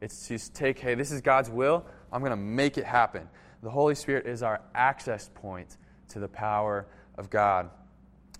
[0.00, 1.84] It's to take, hey, this is God's will.
[2.12, 3.28] I'm going to make it happen.
[3.62, 5.76] The Holy Spirit is our access point
[6.10, 7.70] to the power of God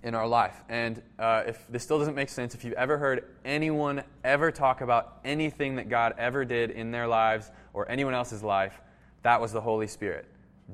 [0.03, 0.63] in our life.
[0.69, 4.81] And uh, if this still doesn't make sense, if you've ever heard anyone ever talk
[4.81, 8.81] about anything that God ever did in their lives or anyone else's life,
[9.23, 10.25] that was the Holy Spirit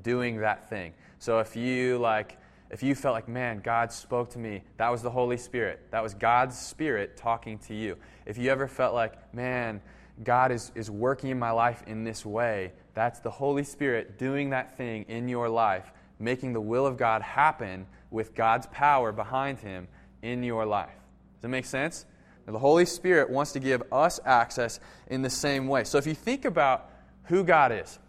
[0.03, 0.93] doing that thing.
[1.19, 2.37] So if you like,
[2.69, 5.81] if you felt like, man, God spoke to me, that was the Holy Spirit.
[5.91, 7.97] That was God's Spirit talking to you.
[8.25, 9.81] If you ever felt like, man,
[10.23, 14.49] God is, is working in my life in this way, that's the Holy Spirit doing
[14.51, 17.85] that thing in your life, making the will of God happen
[18.15, 19.89] with God's power behind him
[20.23, 20.95] in your life.
[21.35, 22.05] Does that make sense?
[22.47, 25.83] Now, the Holy Spirit wants to give us access in the same way.
[25.83, 26.89] So if you think about
[27.25, 27.99] who God is,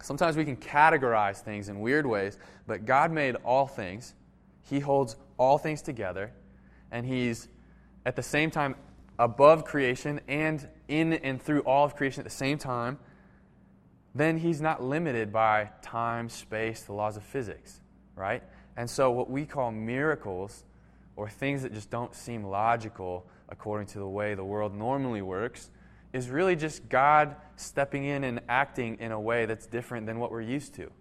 [0.00, 4.14] sometimes we can categorize things in weird ways, but God made all things.
[4.62, 6.32] He holds all things together,
[6.90, 7.48] and He's
[8.06, 8.76] at the same time
[9.18, 12.98] above creation and in and through all of creation at the same time.
[14.14, 17.80] Then He's not limited by time, space, the laws of physics,
[18.16, 18.42] right?
[18.78, 20.64] And so, what we call miracles,
[21.16, 25.72] or things that just don't seem logical according to the way the world normally works,
[26.12, 30.30] is really just God stepping in and acting in a way that's different than what
[30.30, 30.92] we're used to.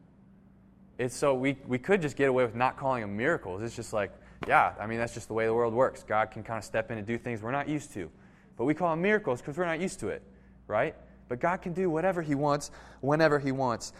[0.97, 3.61] It's so we, we could just get away with not calling them miracles.
[3.61, 4.11] It's just like,
[4.47, 6.01] yeah, I mean, that's just the way the world works.
[6.01, 8.09] God can kind of step in and do things we're not used to.
[8.57, 10.23] But we call them miracles because we're not used to it,
[10.65, 10.95] right?
[11.27, 13.93] But God can do whatever He wants, whenever He wants.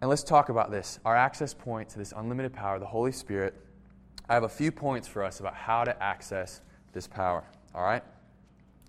[0.00, 3.54] And let's talk about this our access point to this unlimited power, the Holy Spirit.
[4.28, 6.60] I have a few points for us about how to access
[6.92, 7.44] this power.
[7.74, 8.02] All right?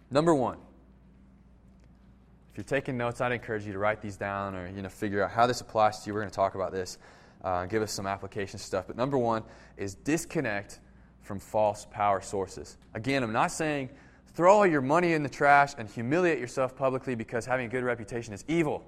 [0.09, 0.57] Number one,
[2.51, 5.23] if you're taking notes, I'd encourage you to write these down or you know, figure
[5.23, 6.13] out how this applies to you.
[6.13, 6.97] We're going to talk about this,
[7.43, 8.87] uh, give us some application stuff.
[8.87, 9.43] But number one
[9.77, 10.79] is disconnect
[11.21, 12.77] from false power sources.
[12.93, 13.89] Again, I'm not saying
[14.33, 17.83] throw all your money in the trash and humiliate yourself publicly because having a good
[17.83, 18.83] reputation is evil.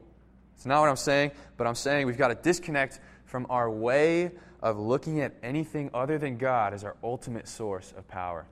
[0.56, 4.32] It's not what I'm saying, but I'm saying we've got to disconnect from our way
[4.62, 8.46] of looking at anything other than God as our ultimate source of power.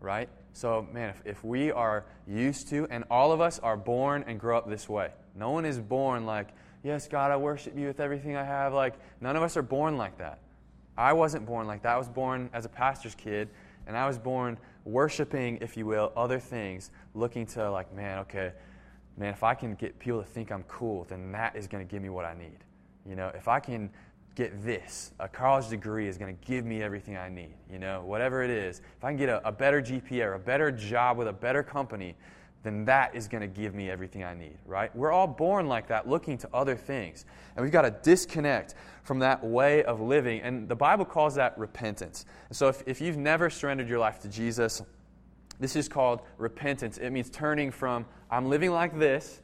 [0.00, 0.28] Right?
[0.52, 4.40] So, man, if, if we are used to, and all of us are born and
[4.40, 6.48] grow up this way, no one is born like,
[6.82, 8.72] yes, God, I worship you with everything I have.
[8.72, 10.38] Like, none of us are born like that.
[10.96, 11.94] I wasn't born like that.
[11.94, 13.48] I was born as a pastor's kid,
[13.86, 18.52] and I was born worshiping, if you will, other things, looking to, like, man, okay,
[19.16, 21.90] man, if I can get people to think I'm cool, then that is going to
[21.90, 22.58] give me what I need.
[23.06, 23.90] You know, if I can
[24.34, 27.54] get this, a college degree is going to give me everything I need.
[27.70, 30.38] You know, whatever it is, if I can get a, a better GPA or a
[30.38, 32.16] better job with a better company,
[32.62, 34.94] then that is going to give me everything I need, right?
[34.94, 37.24] We're all born like that, looking to other things.
[37.56, 40.42] And we've got to disconnect from that way of living.
[40.42, 42.26] And the Bible calls that repentance.
[42.48, 44.82] And so if, if you've never surrendered your life to Jesus,
[45.60, 46.98] this is called repentance.
[46.98, 49.42] It means turning from, I'm living like this,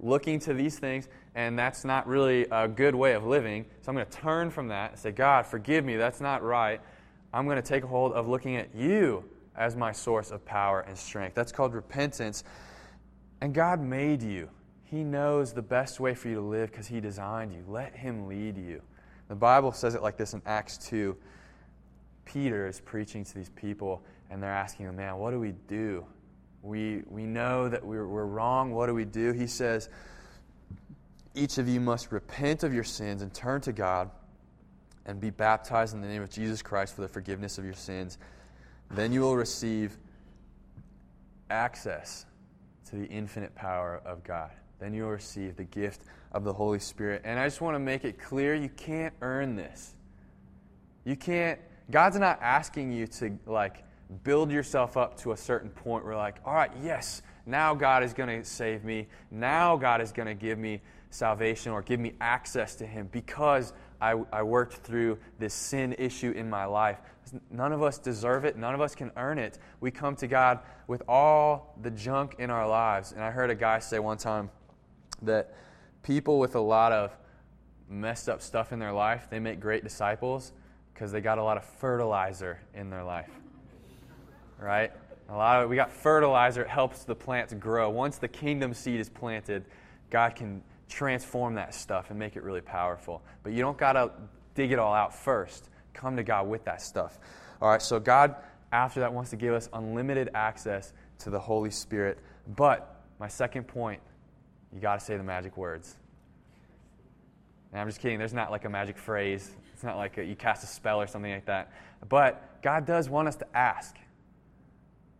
[0.00, 3.64] looking to these things, and that's not really a good way of living.
[3.80, 6.80] So I'm going to turn from that and say, God, forgive me, that's not right.
[7.32, 9.24] I'm going to take a hold of looking at you
[9.56, 11.34] as my source of power and strength.
[11.34, 12.44] That's called repentance.
[13.40, 14.48] And God made you.
[14.84, 17.64] He knows the best way for you to live because He designed you.
[17.66, 18.82] Let Him lead you.
[19.28, 21.16] The Bible says it like this in Acts 2.
[22.24, 24.02] Peter is preaching to these people,
[24.32, 26.06] and they're asking him, Man, what do we do?
[26.62, 28.72] We, we know that we're, we're wrong.
[28.72, 29.32] What do we do?
[29.32, 29.90] He says,
[31.34, 34.10] Each of you must repent of your sins and turn to God
[35.04, 38.16] and be baptized in the name of Jesus Christ for the forgiveness of your sins.
[38.90, 39.98] Then you will receive
[41.50, 42.24] access
[42.88, 44.50] to the infinite power of God.
[44.78, 47.22] Then you will receive the gift of the Holy Spirit.
[47.24, 49.94] And I just want to make it clear you can't earn this.
[51.04, 56.04] You can't, God's not asking you to, like, build yourself up to a certain point
[56.04, 59.08] where, like, all right, yes, now God is going to save me.
[59.30, 63.72] Now God is going to give me salvation or give me access to Him because
[64.00, 66.98] I, I worked through this sin issue in my life.
[67.50, 68.56] None of us deserve it.
[68.56, 69.58] None of us can earn it.
[69.80, 73.12] We come to God with all the junk in our lives.
[73.12, 74.50] And I heard a guy say one time
[75.22, 75.54] that
[76.02, 77.16] people with a lot of
[77.88, 80.52] messed up stuff in their life, they make great disciples
[80.92, 83.30] because they got a lot of fertilizer in their life
[84.62, 84.92] right?
[85.28, 86.62] A lot of we got fertilizer.
[86.62, 87.90] It helps the plants grow.
[87.90, 89.64] Once the kingdom seed is planted,
[90.10, 93.22] God can transform that stuff and make it really powerful.
[93.42, 94.10] But you don't got to
[94.54, 95.68] dig it all out first.
[95.94, 97.18] Come to God with that stuff.
[97.60, 98.36] All right, so God,
[98.72, 102.18] after that, wants to give us unlimited access to the Holy Spirit.
[102.56, 104.00] But my second point,
[104.72, 105.96] you got to say the magic words.
[107.72, 108.18] And I'm just kidding.
[108.18, 109.50] There's not like a magic phrase.
[109.72, 111.72] It's not like a, you cast a spell or something like that.
[112.08, 113.96] But God does want us to ask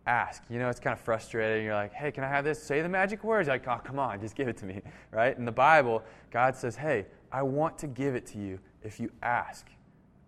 [0.05, 0.43] ask.
[0.49, 1.65] You know, it's kind of frustrating.
[1.65, 2.61] You're like, hey, can I have this?
[2.61, 3.47] Say the magic words.
[3.47, 5.37] You're like, oh, come on, just give it to me, right?
[5.37, 9.11] In the Bible, God says, hey, I want to give it to you if you
[9.21, 9.67] ask.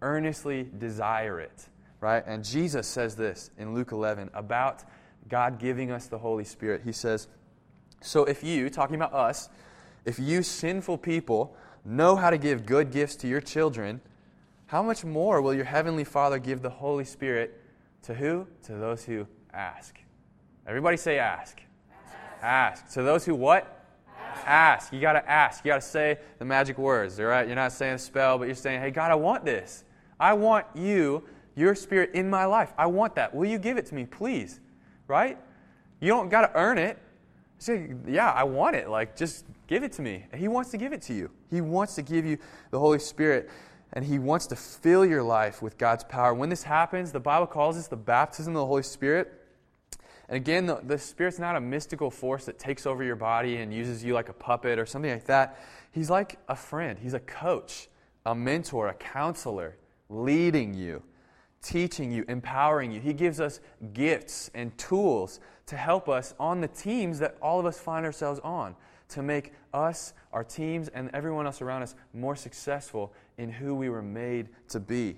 [0.02, 1.68] Earnestly desire it,
[2.00, 2.24] right?
[2.26, 4.84] And Jesus says this in Luke 11 about
[5.28, 6.82] God giving us the Holy Spirit.
[6.84, 7.28] He says,
[8.02, 9.50] So if you, talking about us,
[10.06, 14.02] if you sinful people know how to give good gifts to your children,
[14.68, 17.60] how much more will your heavenly Father give the Holy Spirit
[18.04, 18.48] to who?
[18.64, 19.96] To those who ask.
[20.68, 21.62] Everybody say ask.
[22.42, 22.90] Ask.
[22.94, 23.72] To those who what?
[24.18, 24.48] Ask.
[24.48, 24.94] ask.
[24.94, 25.64] You got to ask.
[25.64, 27.48] You got to say the magic words, all right?
[27.48, 29.84] You're not saying a spell, but you're saying, hey, God, I want this.
[30.20, 31.24] I want you,
[31.56, 32.74] your spirit in my life.
[32.78, 33.34] I want that.
[33.34, 34.60] Will you give it to me, please?
[35.08, 35.38] Right?
[36.00, 36.98] You don't got to earn it.
[37.58, 38.90] Say, yeah, I want it.
[38.90, 40.26] Like, just give it to me.
[40.36, 41.32] He wants to give it to you.
[41.50, 42.38] He wants to give you
[42.72, 43.50] the Holy Spirit,
[43.94, 46.34] and He wants to fill your life with God's power.
[46.34, 49.45] When this happens, the Bible calls this the baptism of the Holy Spirit.
[50.28, 53.74] And again, the, the Spirit's not a mystical force that takes over your body and
[53.74, 55.60] uses you like a puppet or something like that.
[55.92, 57.88] He's like a friend, He's a coach,
[58.26, 59.78] a mentor, a counselor,
[60.10, 61.04] leading you
[61.66, 63.02] teaching you, empowering you.
[63.02, 63.60] He gives us
[63.94, 68.40] gifts and tools to help us on the teams that all of us find ourselves
[68.44, 68.76] on,
[69.10, 73.90] to make us, our teams, and everyone else around us more successful in who we
[73.90, 75.18] were made to be.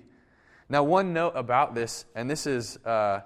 [0.70, 3.20] Now, one note about this, and this is uh,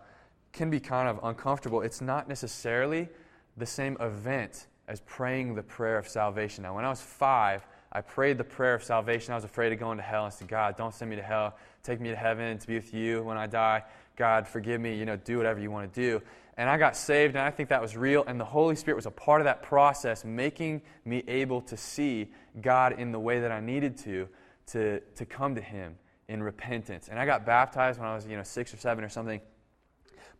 [0.52, 1.80] can be kind of uncomfortable.
[1.80, 3.08] It's not necessarily
[3.56, 6.62] the same event as praying the prayer of salvation.
[6.62, 9.32] Now, when I was five, I prayed the prayer of salvation.
[9.32, 11.56] I was afraid of going to hell and said, God, don't send me to hell.
[11.82, 13.84] Take me to heaven to be with you when I die.
[14.16, 14.94] God, forgive me.
[14.96, 16.22] You know, do whatever you want to do.
[16.58, 18.24] And I got saved, and I think that was real.
[18.26, 22.30] And the Holy Spirit was a part of that process, making me able to see
[22.60, 24.28] God in the way that I needed to,
[24.68, 25.96] to, to come to Him
[26.28, 27.08] in repentance.
[27.08, 29.40] And I got baptized when I was, you know, six or seven or something.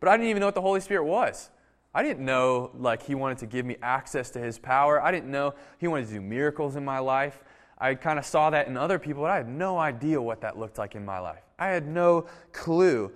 [0.03, 1.49] But I didn't even know what the Holy Spirit was.
[1.95, 5.01] I didn't know like he wanted to give me access to his power.
[5.01, 7.41] I didn't know he wanted to do miracles in my life.
[7.77, 10.59] I kind of saw that in other people, but I had no idea what that
[10.59, 11.39] looked like in my life.
[11.57, 13.13] I had no clue.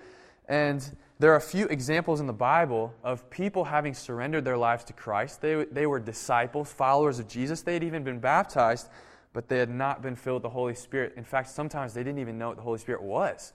[0.48, 0.82] And
[1.20, 4.94] there are a few examples in the Bible of people having surrendered their lives to
[4.94, 5.42] Christ.
[5.42, 7.64] They, they were disciples, followers of Jesus.
[7.64, 8.88] They had even been baptized,
[9.34, 11.16] but they had not been filled with the Holy Spirit.
[11.18, 13.52] In fact, sometimes they didn't even know what the Holy Spirit was.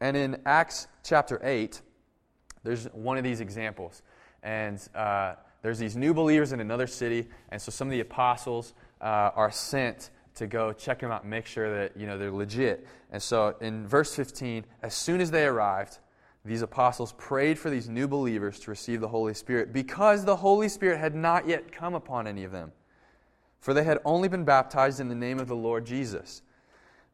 [0.00, 1.82] And in Acts chapter 8,
[2.64, 4.02] there's one of these examples
[4.42, 8.74] and uh, there's these new believers in another city, and so some of the apostles
[9.00, 12.30] uh, are sent to go check them out and make sure that you know they're
[12.30, 12.86] legit.
[13.10, 15.98] And so in verse 15, as soon as they arrived,
[16.44, 20.68] these apostles prayed for these new believers to receive the Holy Spirit because the Holy
[20.68, 22.72] Spirit had not yet come upon any of them.
[23.60, 26.42] For they had only been baptized in the name of the Lord Jesus.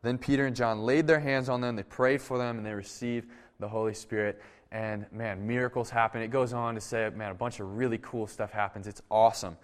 [0.03, 2.75] Then Peter and John laid their hands on them, they prayed for them, and they
[2.75, 3.29] received
[3.61, 6.23] the Holy Spirit and man, miracles happen.
[6.23, 8.87] It goes on to say, man, a bunch of really cool stuff happens.
[8.87, 9.57] It's awesome.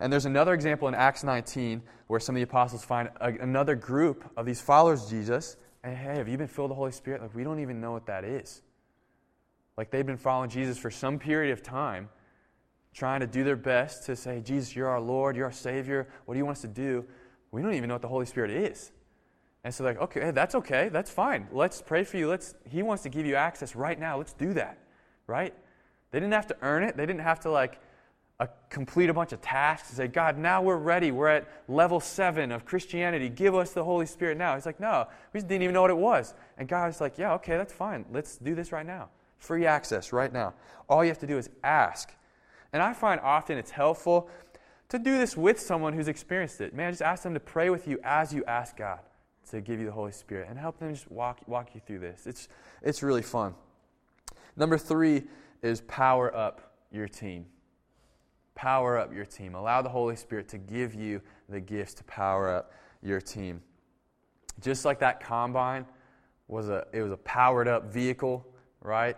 [0.00, 3.74] And there's another example in Acts 19 where some of the apostles find a, another
[3.74, 5.56] group of these followers of Jesus.
[5.82, 7.22] And hey, have you been filled with the Holy Spirit?
[7.22, 8.62] Like, we don't even know what that is.
[9.76, 12.08] Like, they've been following Jesus for some period of time,
[12.94, 16.08] trying to do their best to say, Jesus, you're our Lord, you're our Savior.
[16.24, 17.04] What do you want us to do?
[17.50, 18.90] We don't even know what the Holy Spirit is.
[19.66, 20.90] And so like, okay, that's okay.
[20.90, 21.48] That's fine.
[21.50, 22.28] Let's pray for you.
[22.28, 24.16] Let's he wants to give you access right now.
[24.16, 24.78] Let's do that.
[25.26, 25.52] Right?
[26.12, 26.96] They didn't have to earn it.
[26.96, 27.80] They didn't have to like
[28.38, 31.10] a, complete a bunch of tasks and say, God, now we're ready.
[31.10, 33.28] We're at level seven of Christianity.
[33.28, 34.54] Give us the Holy Spirit now.
[34.54, 36.34] He's like, no, we just didn't even know what it was.
[36.58, 38.04] And God's like, yeah, okay, that's fine.
[38.12, 39.08] Let's do this right now.
[39.38, 40.54] Free access right now.
[40.88, 42.12] All you have to do is ask.
[42.72, 44.30] And I find often it's helpful
[44.90, 46.72] to do this with someone who's experienced it.
[46.72, 49.00] Man, just ask them to pray with you as you ask God
[49.50, 52.26] to give you the Holy Spirit and help them just walk, walk you through this.
[52.26, 52.48] It's,
[52.82, 53.54] it's really fun.
[54.56, 55.24] Number three
[55.62, 57.46] is power up your team.
[58.54, 59.54] Power up your team.
[59.54, 63.60] Allow the Holy Spirit to give you the gifts to power up your team.
[64.60, 65.84] Just like that combine
[66.48, 68.46] was a, it was a powered up vehicle,
[68.80, 69.16] right?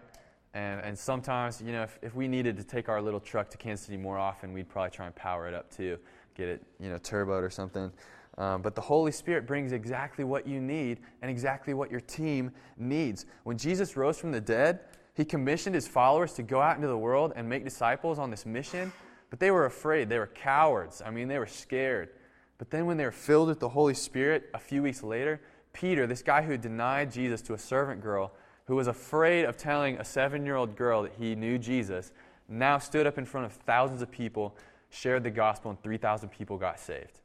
[0.55, 3.57] And, and sometimes, you know, if, if we needed to take our little truck to
[3.57, 5.99] Kansas City more often, we'd probably try and power it up too,
[6.35, 7.93] get it, you know, turboed or something.
[8.39, 12.53] Um, but the Holy Spirit brings exactly what you need and exactly what your team
[12.77, 13.27] needs.
[13.43, 14.81] When Jesus rose from the dead,
[15.15, 18.47] he commissioned his followers to go out into the world and make disciples on this
[18.47, 18.93] mission,
[19.31, 20.09] but they were afraid.
[20.09, 21.03] They were cowards.
[21.05, 22.11] I mean, they were scared.
[22.59, 25.41] But then when they were filled with the Holy Spirit a few weeks later,
[25.73, 28.33] Peter, this guy who denied Jesus to a servant girl,
[28.67, 32.13] who was afraid of telling a seven year old girl that he knew Jesus,
[32.49, 34.57] now stood up in front of thousands of people,
[34.91, 37.19] shared the gospel, and 3,000 people got saved.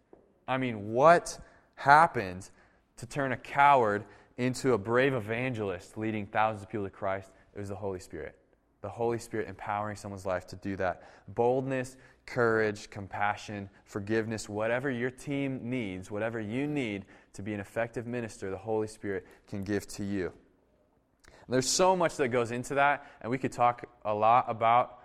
[0.47, 1.39] I mean, what
[1.75, 2.49] happened
[2.97, 4.05] to turn a coward
[4.37, 7.31] into a brave evangelist leading thousands of people to Christ?
[7.55, 8.35] It was the Holy Spirit.
[8.83, 11.03] the Holy Spirit empowering someone's life to do that.
[11.29, 18.05] Boldness, courage, compassion, forgiveness, whatever your team needs, whatever you need to be an effective
[18.05, 20.33] minister, the Holy Spirit can give to you.
[21.25, 24.99] And there's so much that goes into that, and we could talk a lot about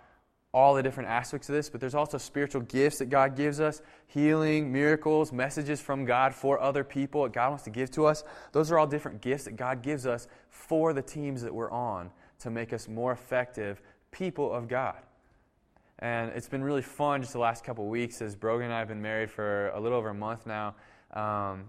[0.51, 3.81] all the different aspects of this, but there's also spiritual gifts that God gives us
[4.07, 8.23] healing, miracles, messages from God for other people that God wants to give to us.
[8.51, 12.09] Those are all different gifts that God gives us for the teams that we're on
[12.39, 13.81] to make us more effective
[14.11, 14.95] people of God.
[15.99, 18.87] And it's been really fun just the last couple weeks as Brogan and I have
[18.87, 20.73] been married for a little over a month now.
[21.13, 21.65] Um,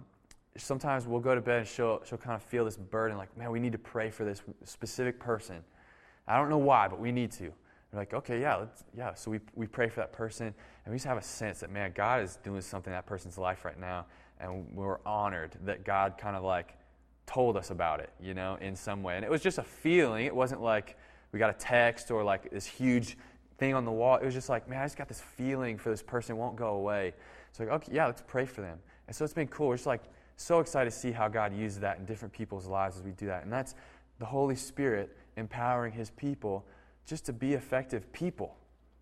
[0.56, 3.50] sometimes we'll go to bed and she'll, she'll kind of feel this burden like, man,
[3.50, 5.56] we need to pray for this specific person.
[6.26, 7.52] I don't know why, but we need to.
[7.92, 9.14] We're like, okay, yeah, let's, yeah.
[9.14, 11.92] So we, we pray for that person, and we just have a sense that, man,
[11.94, 14.06] God is doing something in that person's life right now,
[14.38, 16.76] and we're honored that God kind of like
[17.26, 19.16] told us about it, you know, in some way.
[19.16, 20.26] And it was just a feeling.
[20.26, 20.96] It wasn't like
[21.32, 23.16] we got a text or like this huge
[23.58, 24.16] thing on the wall.
[24.16, 26.36] It was just like, man, I just got this feeling for this person.
[26.36, 27.14] It won't go away.
[27.52, 28.78] So like, okay, yeah, let's pray for them.
[29.06, 29.68] And so it's been cool.
[29.68, 30.02] We're just like
[30.36, 33.26] so excited to see how God uses that in different people's lives as we do
[33.26, 33.44] that.
[33.44, 33.74] And that's
[34.18, 36.64] the Holy Spirit empowering His people
[37.10, 38.56] just to be effective people,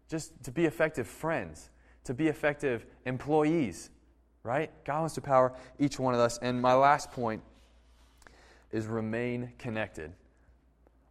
[0.09, 1.69] just to be effective friends,
[2.05, 3.91] to be effective employees,
[4.43, 4.71] right?
[4.87, 6.39] God wants to power each one of us.
[6.39, 7.43] And my last point
[8.73, 10.11] is remain connected.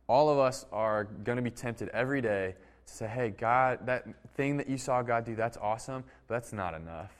[0.08, 2.56] All of us are going to be tempted every day
[2.88, 6.52] to say, hey, God, that thing that you saw God do, that's awesome, but that's
[6.52, 7.12] not enough.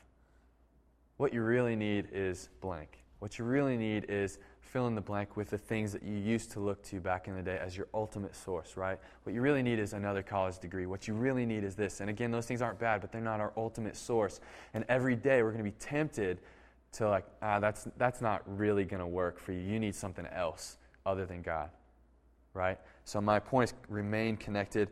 [1.18, 2.98] What you really need is blank.
[3.20, 4.40] What you really need is
[4.78, 7.36] fill in the blank with the things that you used to look to back in
[7.36, 9.00] the day as your ultimate source, right?
[9.24, 10.86] What you really need is another college degree.
[10.86, 12.00] What you really need is this.
[12.00, 14.40] And again, those things aren't bad, but they're not our ultimate source.
[14.76, 16.38] And every day we're going to be tempted
[16.92, 19.62] to like, ah, that's, that's not really going to work for you.
[19.62, 21.72] You need something else other than God,
[22.54, 22.78] right?
[23.04, 24.90] So my point is remain connected.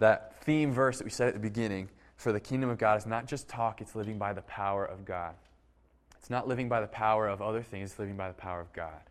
[0.00, 3.06] That theme verse that we said at the beginning for the kingdom of God is
[3.06, 5.36] not just talk, it's living by the power of God.
[6.18, 8.72] It's not living by the power of other things, it's living by the power of
[8.72, 9.02] God.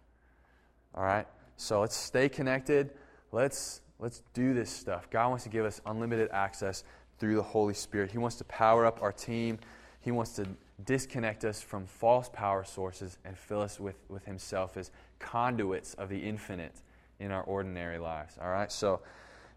[0.96, 1.28] All right?
[1.58, 2.92] So let's stay connected.
[3.32, 5.10] Let's, let's do this stuff.
[5.10, 6.84] God wants to give us unlimited access
[7.20, 8.12] through the Holy Spirit.
[8.12, 9.60] He wants to power up our team.
[10.02, 10.48] He wants to
[10.86, 16.10] disconnect us from false power sources and fill us with, with Himself as conduits of
[16.10, 16.76] the infinite
[17.20, 18.38] in our ordinary lives.
[18.42, 18.72] All right?
[18.72, 19.02] So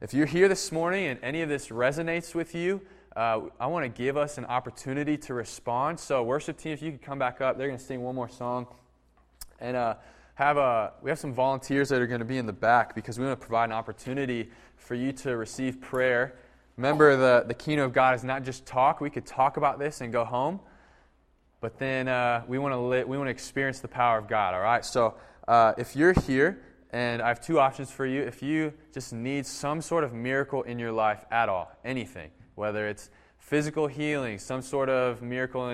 [0.00, 2.80] if you're here this morning and any of this resonates with you,
[3.14, 6.00] uh, I want to give us an opportunity to respond.
[6.00, 8.28] So, worship team, if you could come back up, they're going to sing one more
[8.28, 8.66] song.
[9.60, 9.96] And uh,
[10.34, 13.18] have a, we have some volunteers that are going to be in the back because
[13.18, 16.34] we want to provide an opportunity for you to receive prayer.
[16.76, 19.00] Remember, the, the kingdom of God is not just talk.
[19.00, 20.60] We could talk about this and go home,
[21.60, 24.54] but then uh, we want to li- we want to experience the power of God.
[24.54, 24.84] All right.
[24.84, 25.14] So
[25.46, 26.62] uh, if you're here,
[26.92, 28.22] and I have two options for you.
[28.22, 32.86] If you just need some sort of miracle in your life at all, anything, whether
[32.86, 35.68] it's physical healing, some sort of miracle